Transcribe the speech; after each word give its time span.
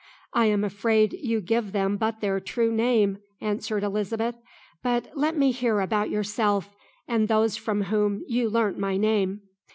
"I 0.33 0.47
am 0.47 0.63
afraid 0.63 1.13
you 1.13 1.41
give 1.41 1.73
them 1.73 1.95
but 1.95 2.21
their 2.21 2.39
true 2.39 2.71
name," 2.71 3.19
answered 3.39 3.83
Elizabeth; 3.83 4.33
"but 4.81 5.11
let 5.13 5.37
me 5.37 5.51
hear 5.51 5.79
about 5.79 6.09
yourself, 6.09 6.75
and 7.07 7.27
those 7.27 7.55
from 7.55 7.83
whom 7.83 8.23
you 8.27 8.49
learnt 8.49 8.79
my 8.79 8.97
name." 8.97 9.41